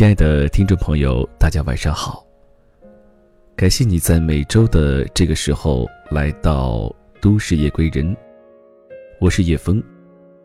[0.00, 2.26] 亲爱的听众朋友，大家晚上好。
[3.54, 6.84] 感谢你在每周的这个时候来到
[7.20, 8.06] 《都市夜归人》，
[9.20, 9.82] 我是叶枫。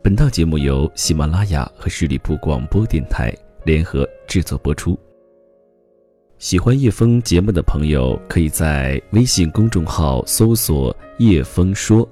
[0.04, 3.34] 本档节目由喜马拉雅和十里铺广播电台
[3.64, 5.00] 联合制作播出。
[6.38, 12.06] 喜欢叶枫节目的朋友，可以在微信公众号搜索“叶枫说”，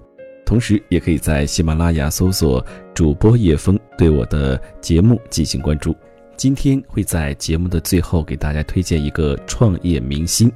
[0.47, 5.93] 同时也可以在喜马拉雅搜索主播叶枫，对我的节目进行关注。
[6.35, 10.51] 今天会在节目的最后给大家推荐一个创业明星，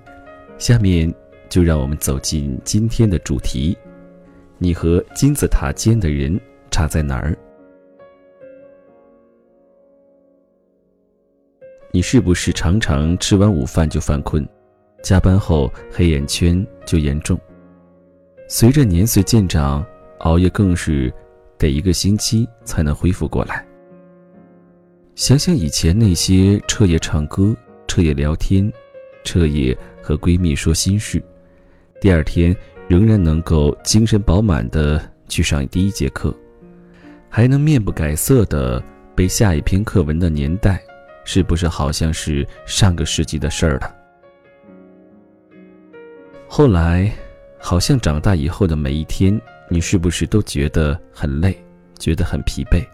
[0.58, 1.14] 下面
[1.50, 3.78] 就让我们走进今天的主题：
[4.58, 6.38] 你和金字塔尖的人
[6.72, 7.38] 差在哪儿？
[11.92, 14.48] 你是不是常常吃完午饭就犯困，
[15.04, 17.40] 加班后黑眼圈就严重？
[18.48, 19.86] 随着年岁渐长，
[20.20, 21.14] 熬夜更是
[21.58, 23.66] 得一个星期才能恢复过来。
[25.18, 28.72] 想想以前那些彻夜唱歌、彻夜聊天、
[29.24, 31.20] 彻夜和闺蜜说心事，
[32.00, 32.56] 第二天
[32.88, 36.32] 仍然能够精神饱满的去上第一节课，
[37.30, 38.82] 还能面不改色的
[39.16, 40.80] 背下一篇课文的年代，
[41.26, 43.96] 是不是好像是上个世纪的事儿了？
[46.48, 47.12] 后来，
[47.58, 51.58] 好像长大以后的每一天，你是不是都觉得很累，
[51.98, 52.86] 觉得很疲惫？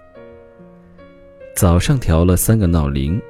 [1.55, 3.21] 早上调了三个闹铃，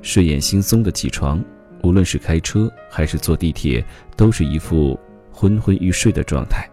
[0.00, 1.44] 睡眼惺忪的起床，
[1.82, 3.84] 无论是开车还是坐地铁，
[4.16, 4.98] 都是一副
[5.32, 6.68] 昏昏欲睡的状态，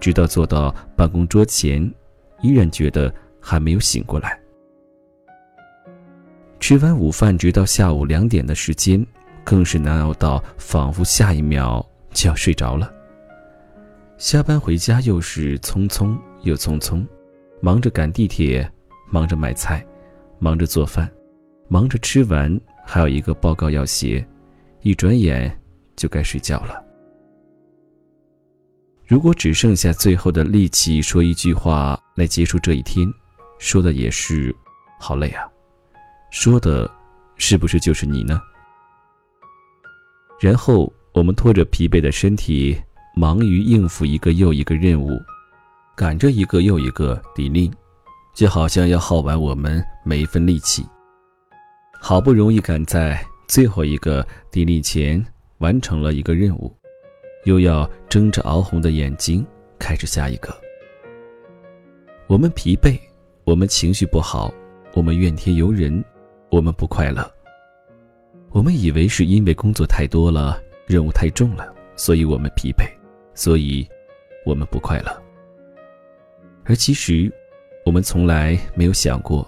[0.00, 1.92] 直到坐到办公桌前，
[2.40, 4.40] 依然觉得还没有醒过来。
[6.58, 9.06] 吃完午饭，直到下午两点的时间，
[9.44, 12.90] 更是难熬到仿佛下一秒就要睡着了。
[14.16, 17.06] 下班回家又是匆匆又匆匆，
[17.60, 18.66] 忙着赶地铁，
[19.10, 19.84] 忙着买菜。
[20.38, 21.10] 忙着做饭，
[21.68, 24.26] 忙着吃完，还有一个报告要写，
[24.82, 25.58] 一转眼
[25.96, 26.82] 就该睡觉了。
[29.06, 33.06] 如果只剩下最后的力气说一句话来结束这一天，
[33.58, 34.54] 说的也是
[34.98, 35.46] 好累啊，
[36.30, 36.90] 说的
[37.36, 38.40] 是不是就是你呢？
[40.40, 42.76] 然后我们拖着疲惫的身体，
[43.14, 45.10] 忙于应付一个又一个任务，
[45.94, 47.72] 赶着一个又一个底令。
[48.34, 50.86] 就好像要耗完我们每一份力气，
[51.98, 55.24] 好不容易赶在最后一个地利前
[55.58, 56.70] 完成了一个任务，
[57.44, 59.44] 又要睁着熬红的眼睛
[59.78, 60.54] 开始下一个。
[62.26, 63.00] 我们疲惫，
[63.44, 64.52] 我们情绪不好，
[64.92, 66.04] 我们怨天尤人，
[66.50, 67.28] 我们不快乐。
[68.50, 72.84] 我们以为是因为工作太多了，任务太重了，所以我们疲惫，
[73.34, 73.88] 所以
[74.44, 75.22] 我们不快乐。
[76.64, 77.32] 而其实。
[77.86, 79.46] 我们从来没有想过，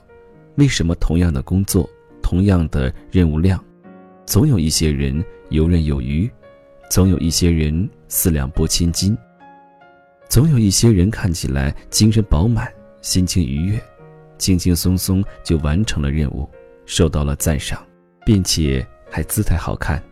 [0.56, 1.89] 为什么同样的工作、
[2.22, 3.62] 同样的任务量，
[4.25, 6.31] 总有一些人游刃有余，
[6.91, 9.16] 总有一些人四两拨千斤，
[10.28, 12.72] 总有一些人看起来精神饱满、
[13.03, 13.81] 心情愉悦，
[14.39, 16.49] 轻轻松松就完成了任务，
[16.87, 17.87] 受到了赞赏，
[18.25, 20.03] 并且还姿态好看。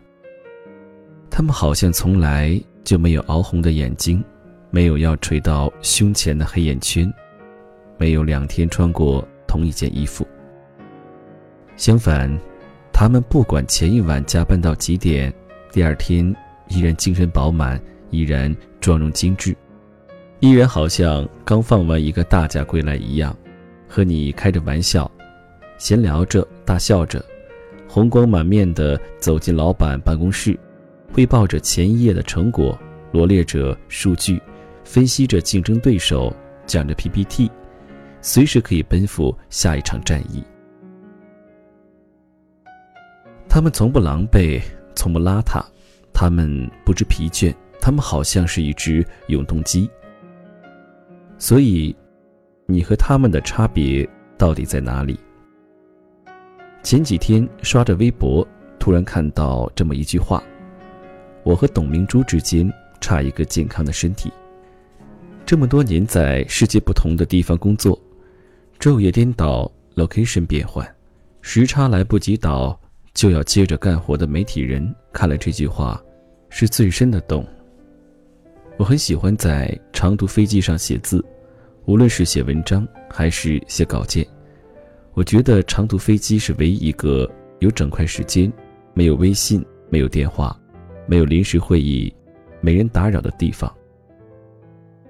[1.29, 4.23] 他们好像从来就没有熬红的眼睛，
[4.69, 7.11] 没有要垂到胸前的黑眼圈。
[7.97, 10.27] 没有两天穿过同一件衣服。
[11.77, 12.31] 相反，
[12.93, 15.33] 他们不管前一晚加班到几点，
[15.71, 16.33] 第二天
[16.69, 19.55] 依然精神饱满，依然妆容精致，
[20.39, 23.35] 依然好像刚放完一个大假归来一样，
[23.87, 25.09] 和你开着玩笑，
[25.77, 27.23] 闲聊着，大笑着，
[27.89, 30.57] 红光满面的走进老板办公室，
[31.11, 32.77] 汇报着前一夜的成果，
[33.11, 34.41] 罗列着数据，
[34.85, 36.33] 分析着竞争对手，
[36.65, 37.51] 讲着 PPT。
[38.21, 40.43] 随时可以奔赴下一场战役。
[43.55, 44.61] 他们从不狼狈，
[44.97, 45.63] 从不邋遢，
[46.11, 49.89] 他们不知疲倦，他们好像是一只永动机。
[51.37, 51.95] 所以，
[52.65, 54.05] 你和他们的差别
[54.37, 55.17] 到底在哪里？
[56.83, 58.45] 前几天刷着微博，
[58.77, 60.43] 突然看到这么一句话
[61.43, 62.69] ：“我和董明珠之间
[62.99, 64.29] 差一个健康的身体。”
[65.47, 67.97] 这么多年在世界不同的地方工作。
[68.81, 70.85] 昼夜颠倒，location 变换，
[71.41, 72.77] 时差来不及倒，
[73.15, 75.99] 就要接着干活的媒体人看了这句话，
[76.49, 77.43] 是最深的懂。
[78.77, 81.25] 我很喜欢在长途飞机上写字，
[81.85, 84.23] 无论是写文章还是写稿件，
[85.13, 87.27] 我觉得长途飞机是唯一一个
[87.59, 88.53] 有整块时间，
[88.93, 90.55] 没有微信，没有电话，
[91.07, 92.13] 没有临时会议，
[92.61, 93.73] 没人打扰的地方。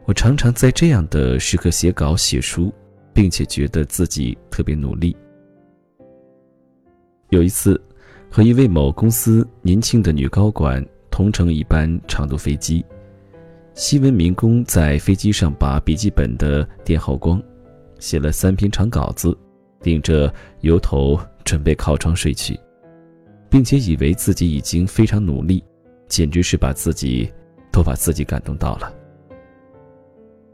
[0.05, 2.73] 我常常在这样的时刻写稿写书。
[3.15, 5.15] 并且觉得自己特别努力。
[7.29, 7.81] 有一次，
[8.35, 12.85] 和一位某公司年轻的女高管同乘一班长途飞机，
[13.75, 17.41] 新闻民工在飞机上把笔记本的电耗光，
[17.97, 19.33] 写了三篇长稿子，
[19.81, 20.29] 顶着
[20.59, 22.59] 油头准备靠窗睡去，
[23.49, 25.63] 并且以为自己已经非常努力，
[26.09, 27.31] 简直是把自己
[27.71, 28.93] 都把自己感动到了。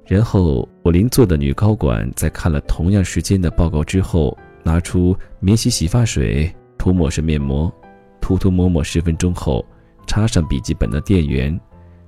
[0.05, 7.71] 然后，我邻座的女高管在看了同样时间的报告之后，拿出免洗洗发水，涂抹式面膜，
[8.19, 9.63] 涂涂抹抹十分钟后，
[10.07, 11.61] 插上笔记本的电源，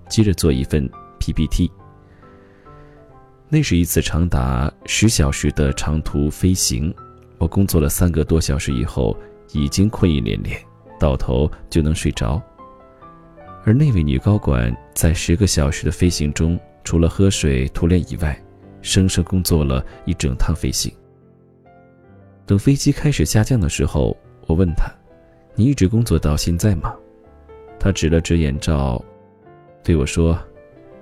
[0.10, 0.90] 接着做一份
[1.20, 1.72] PPT。
[3.50, 6.92] 那是一次长达十小时的长途飞行，
[7.38, 9.16] 我工作了三个多小时以后，
[9.52, 10.60] 已经困意连连，
[11.00, 12.42] 到头就能睡着。
[13.64, 16.60] 而那位女高管在十个小时的飞行中。
[16.84, 18.36] 除了喝水、涂脸以外，
[18.82, 20.92] 生生工作了一整趟飞行。
[22.48, 24.18] 等飞机开始下降的时候，
[24.48, 24.92] 我问他
[25.56, 26.94] ：“你一直工作到现在吗？”
[27.80, 29.04] 他指了指眼罩，
[29.84, 30.38] 对我说：“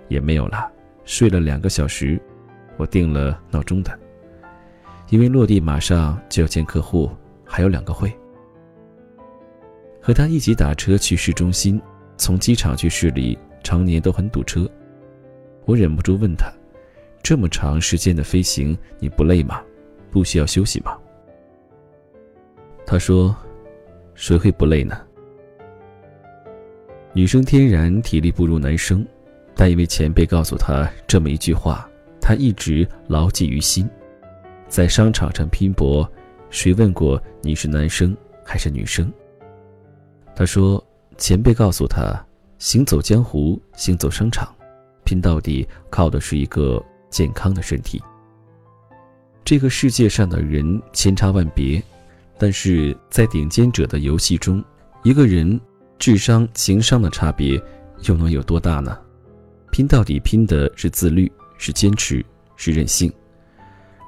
[0.09, 0.71] 也没有了，
[1.05, 2.19] 睡了两个小时。
[2.77, 3.99] 我定了闹钟的，
[5.09, 7.11] 因为落地马上就要见客户，
[7.45, 8.11] 还有两个会。”
[10.01, 11.79] 和他一起打车去市中心，
[12.17, 14.67] 从机场去市里，常年都很堵车。
[15.65, 16.51] 我忍不住问他
[17.21, 19.61] ：“这么长时间的飞行，你不累吗？
[20.09, 20.97] 不需要休息吗？”
[22.91, 23.33] 他说
[24.15, 24.99] ：“谁会不累呢？
[27.13, 29.07] 女生天然体力不如男生，
[29.55, 31.89] 但因为前辈告诉他这么一句话，
[32.19, 33.89] 他一直牢记于心。
[34.67, 36.05] 在商场上拼搏，
[36.49, 39.09] 谁问过你是男生还是女生？”
[40.35, 40.85] 他说
[41.15, 42.13] ：“前辈告诉他，
[42.57, 44.53] 行走江湖，行走商场。”
[45.05, 48.03] 拼到底靠的是一个健康的身体。
[49.45, 51.81] 这个世界上的人千差万别，
[52.41, 54.63] 但是在顶尖者的游戏中，
[55.03, 55.61] 一个人
[55.99, 57.61] 智商、情商的差别
[58.07, 58.97] 又能有多大呢？
[59.69, 63.13] 拼到底拼的是自律，是坚持，是任性。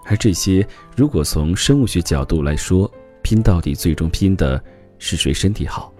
[0.07, 2.91] 而这些，如果从生物学角度来说，
[3.21, 4.59] 拼到底最终拼的
[4.97, 5.93] 是谁身体好。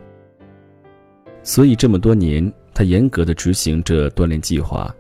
[1.44, 2.52] 所以这么多年。
[2.76, 4.92] 他严格的执行着锻炼计划，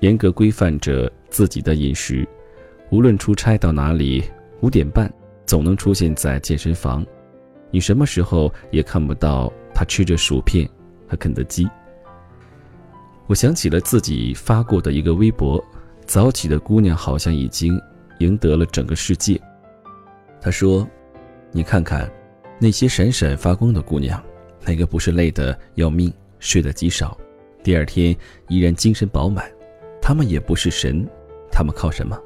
[0.00, 2.28] 严格规范着自己的饮食，
[2.90, 4.24] 无论出差到哪里，
[4.62, 5.08] 五点半
[5.46, 7.04] 总能出现在健身房。
[7.70, 10.68] 你什么时候也看不到他吃着薯片
[11.08, 11.68] 和肯德基。
[13.26, 15.62] 我想起了自己发过的一个微博：
[16.06, 17.80] 早起的姑娘好像已经
[18.18, 19.40] 赢得了整个世界。
[20.40, 20.86] 他说
[21.50, 22.10] ：“你看看，
[22.58, 24.22] 那些闪闪发光的姑娘，
[24.66, 27.16] 哪个不是累得要命？”睡得极少，
[27.62, 28.14] 第二天
[28.48, 29.50] 依然精神饱满。
[30.02, 31.08] 他们也不是神，
[31.50, 32.20] 他们靠什么？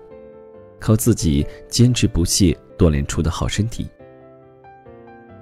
[0.80, 3.86] 靠自己坚持不懈锻炼出的好身体。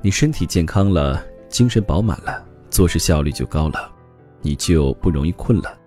[0.00, 3.92] 你身体健康了，精神饱满了，做事效率就高了，
[4.40, 5.78] 你就不容易困了。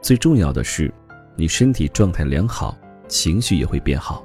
[0.00, 0.92] 最重要的是，
[1.36, 2.76] 你身体状态良好，
[3.08, 4.24] 情绪也会变好。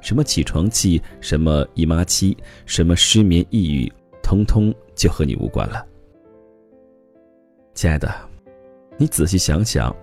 [0.00, 5.84] 什么起床气，什么姨妈期，什么失眠抑郁，通通就和你无关了。
[7.74, 8.08] 亲爱的，
[8.96, 9.94] 你仔细想想，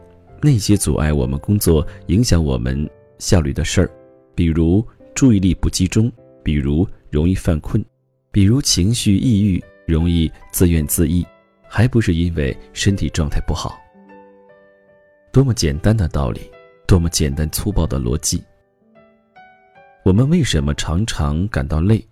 [0.42, 3.90] 那些阻碍我们工作、影响我们效率的事儿，
[4.36, 4.86] 比如
[5.16, 6.12] 注意力不集中，
[6.44, 7.84] 比如容易犯困，
[8.32, 11.26] 比如情绪抑郁、容易自怨自艾，
[11.70, 13.80] 还不是因为身体状态不好？
[15.32, 16.42] 多么简单的道理，
[16.86, 18.44] 多么简单粗暴的逻辑。
[20.04, 22.06] 我们为什么常常感到累？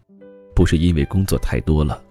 [0.56, 2.02] 不是因为工作太多了，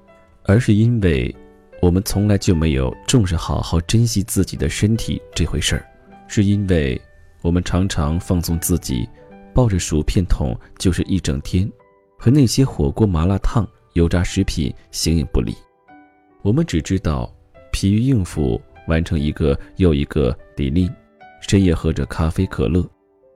[0.45, 1.35] 而是因为。
[1.81, 5.85] 我们从来就没有重视好好珍惜自己的身体这回事儿，
[6.29, 7.01] 是因为
[7.41, 9.09] 我们常常放纵自己，
[9.55, 11.71] 抱着薯片桶就是一整天，
[12.19, 15.55] 和那些火锅、麻辣烫、油炸食品形影不离。
[16.43, 17.33] 我们只知道
[17.71, 20.93] 疲于应付，完成一个又一个 d e l
[21.41, 22.89] 深夜喝着咖啡、可乐，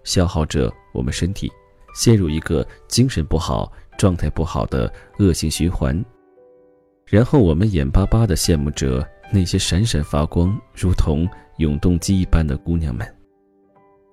[0.04, 1.50] 消耗着我们身体，
[1.94, 6.04] 陷入一个精神不好、状态不好的恶性循环。
[7.04, 13.15] 然后我们眼巴巴地羡慕着那些闪闪发光、如同永动机一般的姑娘们。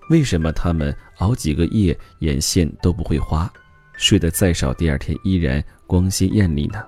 [0.09, 3.51] 为什么他们熬几个夜眼线都不会花，
[3.97, 6.83] 睡得再少，第二天依然光鲜艳丽呢？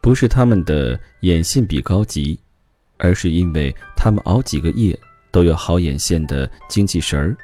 [0.00, 2.38] 不是他们的眼线笔高级，
[2.98, 4.98] 而是因为他们熬几个夜
[5.30, 7.36] 都有好眼线的精气神儿，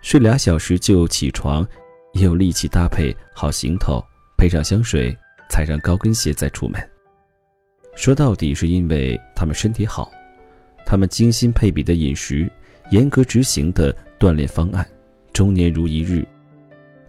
[0.00, 1.66] 睡俩小时就起床，
[2.14, 4.04] 也有力气搭配好行头，
[4.36, 5.16] 配上香水。
[5.48, 6.80] 踩上高跟鞋再出门。
[7.94, 10.10] 说到底，是因为他们身体好，
[10.92, 12.52] 他们精心配比的饮食，
[12.90, 14.86] 严格执行的锻炼方案，
[15.32, 16.22] 终年如一日。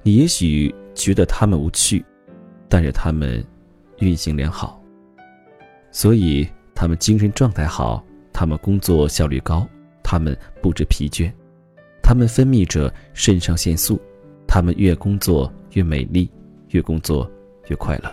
[0.03, 2.01] 你也许觉得他们无趣，
[2.69, 3.45] 但是他们
[3.99, 4.81] 运行良好，
[5.91, 9.67] 所以他们精神状态好，他们工作效率高，
[10.01, 11.29] 他们不知疲倦，
[12.01, 13.99] 他们分泌着肾上腺素，
[14.47, 16.31] 他们越工作越美丽，
[16.69, 17.29] 越工作
[17.67, 18.09] 越快乐。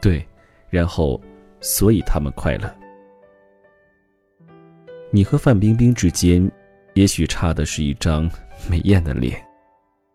[0.00, 0.26] 对，
[0.68, 1.22] 然后，
[1.60, 2.77] 所以他们快乐。
[5.10, 6.50] 你和范冰冰之间，
[6.92, 8.30] 也许差的是一张
[8.70, 9.32] 美艳的脸；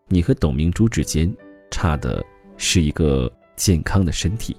[0.06, 1.34] 你和董明珠之间，
[1.68, 2.24] 差的
[2.56, 4.56] 是一个健康的身体。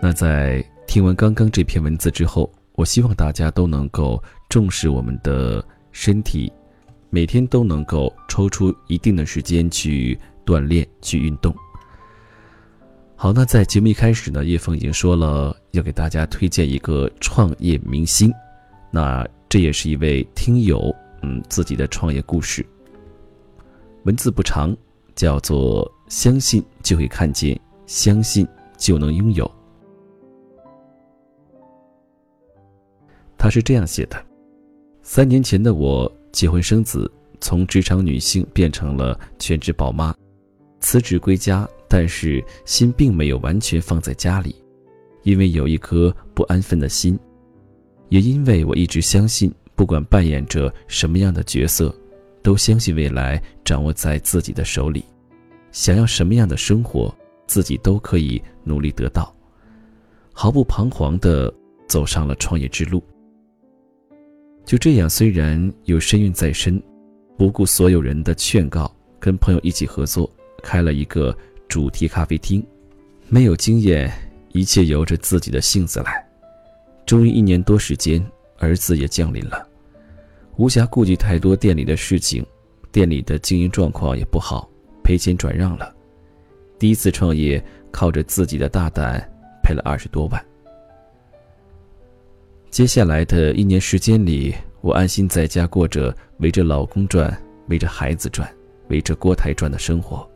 [0.00, 6.50] 那在听完刚刚这篇文字之后，我希望大家都能够重视我们的身体，
[7.10, 11.54] 每天都能够抽出一定的时间去锻炼、去运动。
[13.20, 18.32] 好，那在节目一开始呢，叶枫已经说了要给大家推荐一个创业明星，
[18.92, 22.64] 那这也是一位听友嗯自己的创业故事。
[24.04, 24.72] 文字不长，
[25.16, 28.46] 叫做“相信就会看见，相信
[28.76, 29.50] 就能拥有”。
[33.36, 34.16] 他是这样写的：
[35.02, 37.10] 三年前的我结婚生子，
[37.40, 40.14] 从职场女性变成了全职宝妈，
[40.78, 41.68] 辞职归家。
[41.88, 44.54] 但是心并没有完全放在家里，
[45.22, 47.18] 因为有一颗不安分的心，
[48.10, 51.94] 也因为我一直相信，不管扮演着什么样的角色，
[52.42, 55.02] 都相信未来掌握在自己的手里。
[55.72, 57.14] 想要什么样的生活，
[57.46, 59.34] 自己都可以努力得到，
[60.34, 61.52] 毫不彷徨地
[61.86, 63.02] 走上了创业之路。
[64.66, 66.82] 就这样，虽然有身孕在身，
[67.38, 70.30] 不顾所有人的劝告，跟朋友一起合作，
[70.62, 71.34] 开了一个。
[71.68, 72.66] 主题咖啡厅，
[73.28, 74.10] 没有经验，
[74.52, 76.26] 一切由着自己的性子来。
[77.04, 78.24] 终于一年多时间，
[78.58, 79.68] 儿子也降临了，
[80.56, 82.44] 无暇顾及太多店里的事情，
[82.90, 84.68] 店里的经营状况也不好，
[85.04, 85.94] 赔钱转让了。
[86.78, 89.20] 第一次创业，靠着自己的大胆，
[89.62, 90.44] 赔了二十多万。
[92.70, 97.36] 接下来的一年时间里，我安心在家过着围着老公转、
[97.68, 98.50] 围着孩子转、
[98.88, 100.28] 围着锅台转的生活。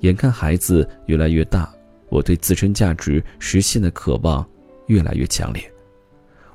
[0.00, 1.68] 眼看孩子越来越大，
[2.08, 4.46] 我对自身价值实现的渴望
[4.86, 5.72] 越来越强烈。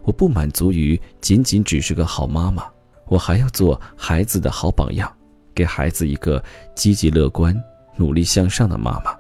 [0.04, 2.66] 我不满足于仅仅只是个好妈妈，
[3.08, 5.12] 我还要做孩子的好榜样，
[5.54, 6.44] 给孩子一个
[6.76, 7.56] 积极乐观、
[7.96, 9.16] 努力向上的妈妈。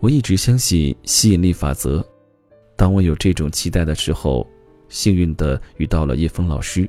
[0.00, 2.04] 我一直相信吸引力法则。
[2.76, 4.46] 当我有这种期待的时候，
[4.88, 6.88] 幸运的遇到了叶枫老师，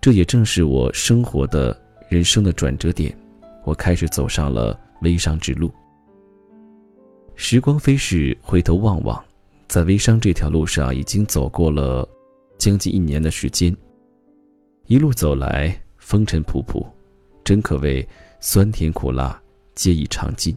[0.00, 3.16] 这也正是我生活的人生的转折点。
[3.64, 4.78] 我开始走上了。
[5.00, 5.70] 微商之路。
[7.34, 9.22] 时光飞逝，回头望望，
[9.66, 12.08] 在微商这条路上已经走过了
[12.58, 13.76] 将近一年的时间。
[14.86, 16.86] 一路走来，风尘仆仆，
[17.42, 18.06] 真可谓
[18.38, 19.40] 酸甜苦辣
[19.74, 20.56] 皆已尝尽。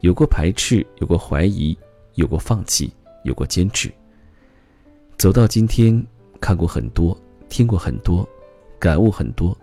[0.00, 1.76] 有过排斥，有过怀疑，
[2.14, 2.92] 有过放弃，
[3.24, 3.92] 有过坚持。
[5.18, 6.04] 走到今天，
[6.40, 7.16] 看过很多，
[7.48, 8.28] 听过很多，
[8.78, 9.56] 感悟很多，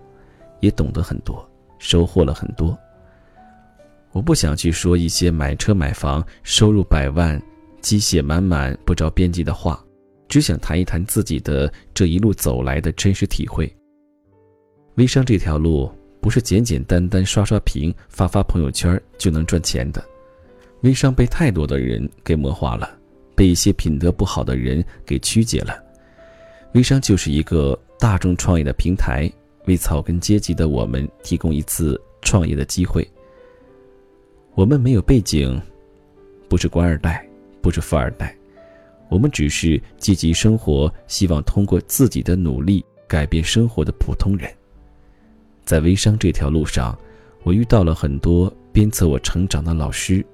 [0.60, 2.78] 也懂得很多，收获了很多。
[4.12, 7.40] 我不想去说一些买车买房、收入百万、
[7.80, 9.84] 鸡血满满、不着边际的话，
[10.28, 13.72] 只想谈一谈自己的这一路走来的真实体会。
[14.96, 20.04] 微商这条路不是简简单单刷刷屏、发发朋友圈就能赚钱的。
[20.82, 22.98] 微商被太多的人给魔化了，
[23.36, 25.78] 被一些品德不好的人给曲解了。
[26.74, 29.32] 微商就是一个大众创业的平台，
[29.66, 33.08] 为草根阶级的我们提供一次创业的机会。
[34.56, 35.62] 我们没有背景，
[36.50, 37.26] 不是官二代，
[37.62, 38.36] 不是富二代，
[39.10, 44.52] 我们只是积极生活，希望通过自己的努力改变生活的普通人。
[45.64, 46.98] 在微商这条路上，
[47.44, 50.26] 我遇到了很多鞭策我成长的老师，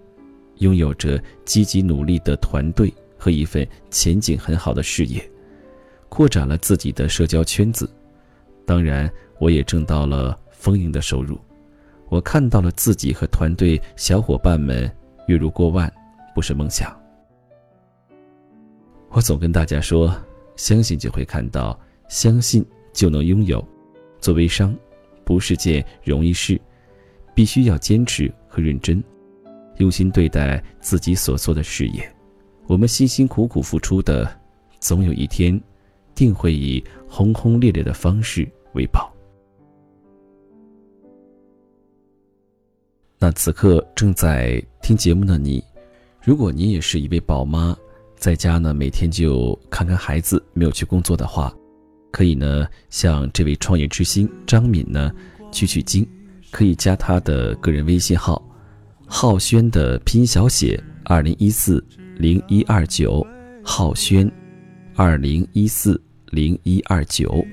[0.58, 5.24] 拥有着积极努力的团队和一份前景很好的事业，
[6.10, 7.88] 扩展了自己的社交圈子。
[8.66, 11.38] 当然，我也挣到了丰盈的收入。
[12.16, 14.90] 我看到了自己和团队小伙伴们
[15.28, 15.92] 月入过万，
[16.34, 16.98] 不是梦想。
[19.10, 20.16] 我总跟大家说，
[20.56, 23.62] 相信就会看到，相信就能拥有。
[24.22, 24.74] 做微商，
[25.26, 26.58] 不是件容易事，
[27.34, 29.04] 必须要坚持和认真，
[29.80, 32.10] 用心对待自己所做的事业。
[32.66, 34.40] 我们辛辛苦苦付出的，
[34.80, 35.62] 总有一天，
[36.16, 39.14] 定会以轰轰烈烈的方式为报。
[43.26, 45.64] 那此刻正在听节目的你，
[46.22, 47.76] 如果你也是一位宝妈，
[48.16, 51.52] 在家呢每天就看看孩子，没有去工作的话，
[52.12, 55.12] 可以呢向这位创业之星张敏呢
[55.52, 56.08] 取取经，
[56.52, 58.40] 可以加他的个人微信号，
[59.08, 61.84] 浩轩的拼音小写二零一四
[62.18, 63.26] 零一二九，
[63.64, 64.32] 浩轩，
[64.94, 67.44] 二零一四零一二九。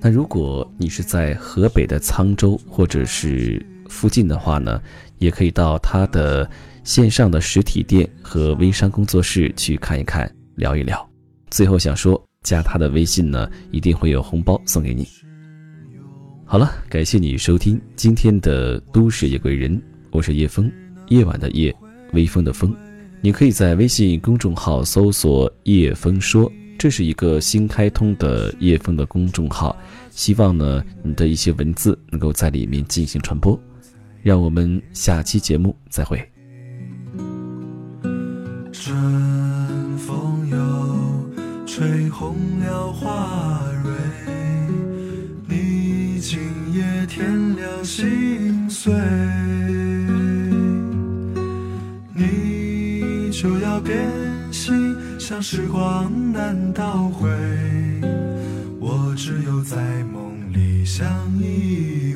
[0.00, 4.80] 那如果你是在河北的沧州或者是附近的话呢，
[5.18, 6.48] 也可以到他的
[6.84, 11.08] 线上的实体店和微商工作室去看一看，聊一聊。
[11.50, 15.08] 最后想说，加他的微信呢，一定会有红包送给你。
[16.44, 20.70] 好了，感谢你收听今天的都市夜归人，我是叶枫，
[21.08, 21.74] 夜晚的夜，
[22.12, 22.74] 微风的风。
[23.20, 26.50] 你可以在微信公众号搜索“叶枫说”。
[26.78, 29.76] 这是一个新开通的叶枫的公众号，
[30.10, 33.60] 希望呢你的一些文字能够在里面进行传播。
[34.22, 36.18] 让我们下期节目再会。
[38.72, 43.90] 春风又吹红了花蕊，
[45.46, 46.38] 你今
[46.72, 48.92] 夜添了心碎，
[52.14, 54.08] 你就要变
[54.52, 54.96] 心。
[55.18, 57.28] 像时光难倒回，
[58.80, 61.06] 我只有在梦里相
[61.38, 62.07] 依。